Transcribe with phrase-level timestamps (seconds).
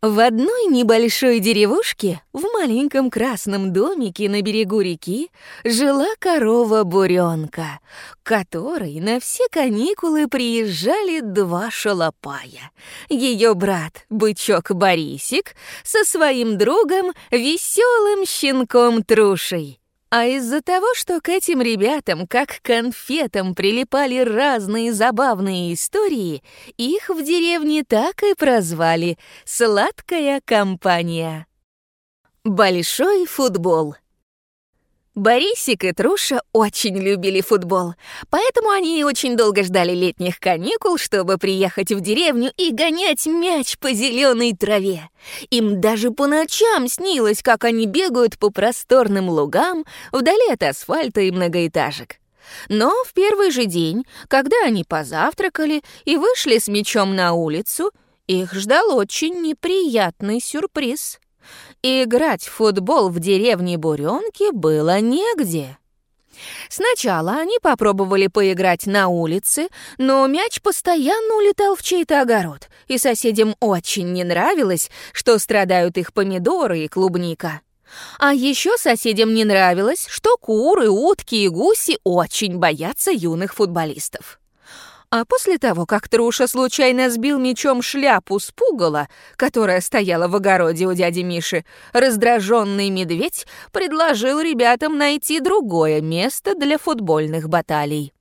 [0.00, 5.28] В одной небольшой деревушке, в маленьком красном домике на берегу реки,
[5.64, 7.80] жила корова-буренка,
[8.22, 12.70] которой на все каникулы приезжали два шалопая.
[13.08, 19.80] Ее брат, бычок Борисик, со своим другом, веселым щенком Трушей.
[20.10, 26.42] А из-за того, что к этим ребятам, как конфетам, прилипали разные забавные истории,
[26.78, 31.46] их в деревне так и прозвали «Сладкая компания».
[32.42, 33.96] Большой футбол—
[35.18, 37.94] Борисик и Труша очень любили футбол,
[38.30, 43.92] поэтому они очень долго ждали летних каникул, чтобы приехать в деревню и гонять мяч по
[43.92, 45.10] зеленой траве.
[45.50, 51.32] Им даже по ночам снилось, как они бегают по просторным лугам вдали от асфальта и
[51.32, 52.16] многоэтажек.
[52.68, 57.90] Но в первый же день, когда они позавтракали и вышли с мячом на улицу,
[58.28, 61.18] их ждал очень неприятный сюрприз—
[61.82, 65.78] играть в футбол в деревне Буренки было негде.
[66.68, 73.56] Сначала они попробовали поиграть на улице, но мяч постоянно улетал в чей-то огород, и соседям
[73.60, 77.60] очень не нравилось, что страдают их помидоры и клубника.
[78.18, 84.38] А еще соседям не нравилось, что куры, утки и гуси очень боятся юных футболистов.
[85.10, 90.86] А после того, как Труша случайно сбил мечом шляпу с пугала, которая стояла в огороде
[90.86, 98.12] у дяди Миши, раздраженный медведь предложил ребятам найти другое место для футбольных баталий.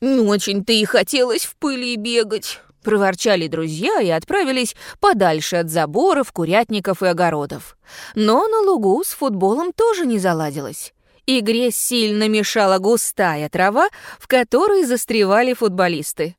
[0.00, 7.02] «Не очень-то и хотелось в пыли бегать»,— проворчали друзья и отправились подальше от заборов, курятников
[7.02, 7.76] и огородов.
[8.14, 10.94] Но на лугу с футболом тоже не заладилось.
[11.30, 16.36] Игре сильно мешала густая трава, в которой застревали футболисты.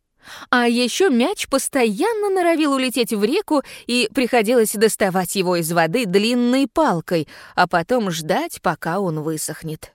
[0.49, 6.67] А еще мяч постоянно норовил улететь в реку, и приходилось доставать его из воды длинной
[6.67, 9.93] палкой, а потом ждать, пока он высохнет.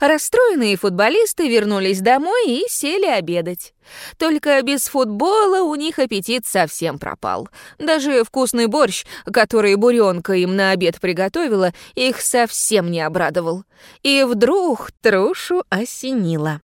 [0.00, 3.74] Расстроенные футболисты вернулись домой и сели обедать.
[4.18, 7.48] Только без футбола у них аппетит совсем пропал.
[7.78, 13.64] Даже вкусный борщ, который буренка им на обед приготовила, их совсем не обрадовал.
[14.02, 16.60] И вдруг Трушу осенило.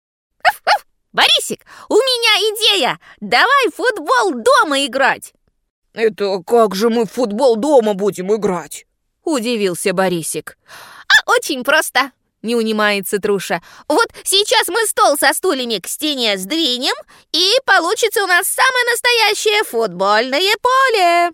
[1.13, 2.99] «Борисик, у меня идея!
[3.19, 5.33] Давай футбол дома играть!»
[5.93, 8.85] «Это как же мы в футбол дома будем играть?»—
[9.23, 10.57] удивился Борисик.
[11.07, 13.61] «А очень просто!» Не унимается Труша.
[13.87, 16.95] «Вот сейчас мы стол со стульями к стене сдвинем,
[17.31, 21.31] и получится у нас самое настоящее футбольное поле!»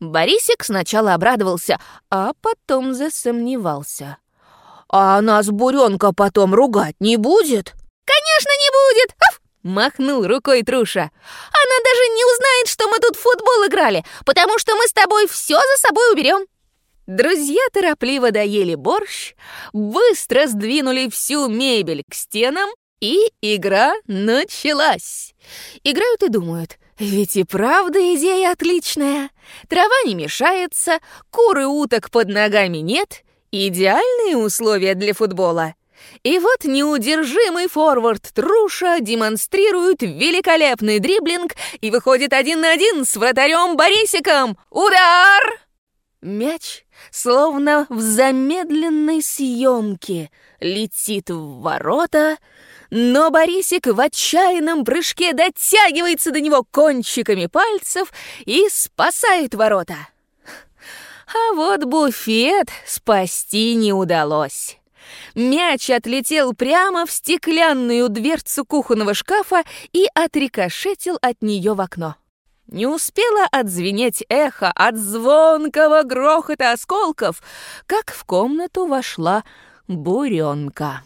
[0.00, 1.78] Борисик сначала обрадовался,
[2.10, 4.16] а потом засомневался.
[4.88, 7.74] «А нас Буренка потом ругать не будет?»
[8.04, 9.16] «Конечно не будет!»
[9.62, 11.02] Махнул рукой Труша.
[11.02, 15.28] «Она даже не узнает, что мы тут в футбол играли, потому что мы с тобой
[15.28, 16.46] все за собой уберем!»
[17.10, 19.34] Друзья торопливо доели борщ,
[19.72, 25.34] быстро сдвинули всю мебель к стенам, и игра началась.
[25.82, 29.30] Играют и думают, ведь и правда идея отличная.
[29.68, 31.00] Трава не мешается,
[31.32, 35.74] куры уток под ногами нет, идеальные условия для футбола.
[36.22, 43.76] И вот неудержимый форвард Труша демонстрирует великолепный дриблинг и выходит один на один с вратарем
[43.76, 44.56] Борисиком.
[44.70, 45.59] Удар!
[46.22, 52.36] Мяч, словно в замедленной съемке, летит в ворота,
[52.90, 58.12] но Борисик в отчаянном прыжке дотягивается до него кончиками пальцев
[58.44, 59.96] и спасает ворота.
[61.26, 64.76] А вот буфет спасти не удалось.
[65.34, 72.16] Мяч отлетел прямо в стеклянную дверцу кухонного шкафа и отрикошетил от нее в окно.
[72.70, 77.42] Не успело отзвенеть эхо от звонкого грохота осколков,
[77.86, 79.42] как в комнату вошла
[79.88, 81.02] буренка.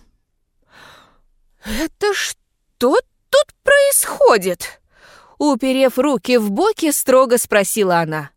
[1.64, 2.98] «Это что
[3.30, 4.82] тут происходит?»
[5.38, 8.30] Уперев руки в боки, строго спросила она.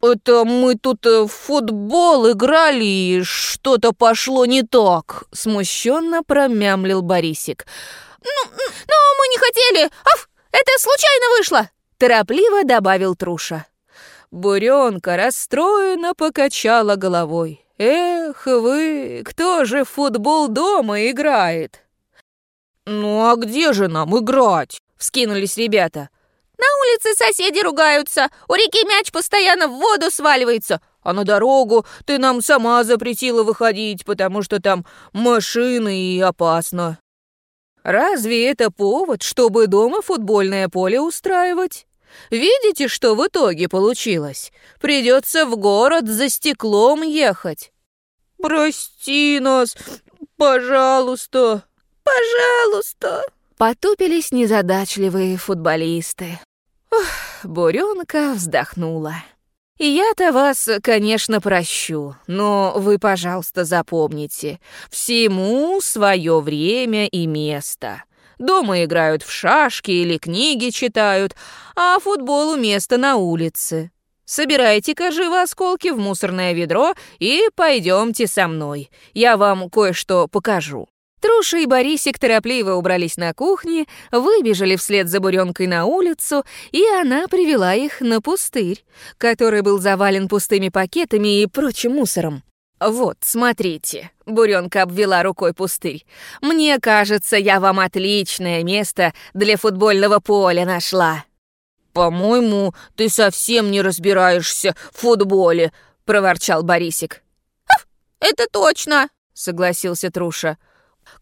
[0.00, 7.66] «Это мы тут э, в футбол играли, и что-то пошло не так»,— смущенно промямлил Борисик.
[8.24, 9.84] «Ну, ну мы не хотели!
[9.84, 11.70] Аф, это случайно вышло!»
[12.00, 13.66] Торопливо добавил Труша.
[14.30, 17.64] Буренка расстроенно покачала головой.
[17.78, 21.80] «Эх вы, кто же в футбол дома играет?»
[22.86, 26.08] «Ну а где же нам играть?»— вскинулись ребята.
[26.58, 32.18] «На улице соседи ругаются, у реки мяч постоянно в воду сваливается, а на дорогу ты
[32.18, 36.98] нам сама запретила выходить, потому что там машины и опасно».
[37.82, 41.86] «Разве это повод, чтобы дома футбольное поле устраивать?»
[42.30, 44.52] Видите, что в итоге получилось?
[44.80, 47.72] Придется в город за стеклом ехать.
[48.40, 49.76] Прости нас,
[50.36, 51.64] пожалуйста,
[52.02, 53.22] пожалуйста.
[53.56, 56.40] Потупились незадачливые футболисты.
[56.90, 59.16] Ух, Буренка вздохнула.
[59.78, 64.60] Я-то вас, конечно, прощу, но вы, пожалуйста, запомните,
[64.90, 68.04] всему свое время и место.
[68.40, 71.36] Дома играют в шашки или книги читают,
[71.76, 73.90] а футболу место на улице.
[74.24, 78.90] Собирайте-ка живо осколки в мусорное ведро и пойдемте со мной.
[79.12, 80.88] Я вам кое-что покажу.
[81.20, 87.28] Труша и Борисик торопливо убрались на кухне, выбежали вслед за буренкой на улицу, и она
[87.28, 88.82] привела их на пустырь,
[89.18, 92.42] который был завален пустыми пакетами и прочим мусором.
[92.80, 96.06] «Вот, смотрите»,— Буренка обвела рукой пустырь.
[96.40, 101.24] «Мне кажется, я вам отличное место для футбольного поля нашла».
[101.92, 105.72] «По-моему, ты совсем не разбираешься в футболе»,—
[106.06, 107.22] проворчал Борисик.
[108.18, 110.56] «Это точно»,— согласился Труша.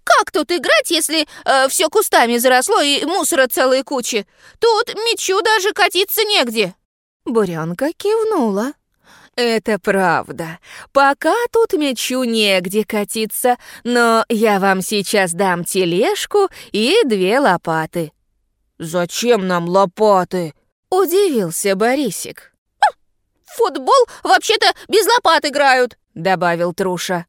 [0.04, 4.26] Как тут играть, если э, все кустами заросло и мусора целые кучи?
[4.58, 6.74] Тут мячу даже катиться негде.
[7.24, 8.72] Буренка кивнула.
[9.38, 10.58] Это правда.
[10.92, 18.10] Пока тут мячу негде катиться, но я вам сейчас дам тележку и две лопаты.
[18.80, 20.54] Зачем нам лопаты?
[20.90, 22.52] Удивился Борисик.
[23.44, 27.26] Футбол вообще-то без лопат играют, добавил Труша.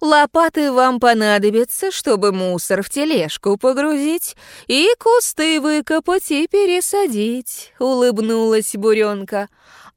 [0.00, 4.36] Лопаты вам понадобятся, чтобы мусор в тележку погрузить
[4.68, 9.48] и кусты выкопать и пересадить»,— улыбнулась Буренка.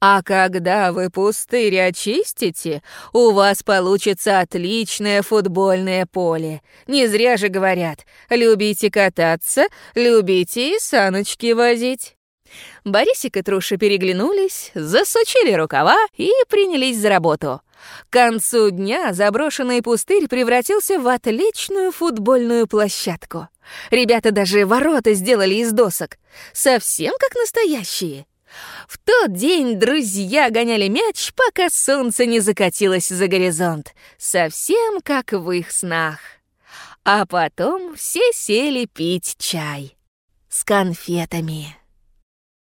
[0.08, 6.62] «А когда вы пустырь очистите, у вас получится отличное футбольное поле.
[6.86, 9.66] Не зря же говорят, любите кататься,
[9.96, 12.18] любите и саночки возить».
[12.84, 17.62] Борисик и Труша переглянулись, засучили рукава и принялись за работу.
[18.12, 23.48] К концу дня заброшенный пустырь превратился в отличную футбольную площадку.
[23.90, 26.20] Ребята даже ворота сделали из досок.
[26.54, 28.28] Совсем как настоящие.
[28.88, 33.94] В тот день друзья гоняли мяч, пока солнце не закатилось за горизонт.
[34.18, 36.20] Совсем как в их снах.
[37.04, 39.96] А потом все сели пить чай
[40.50, 41.76] с конфетами.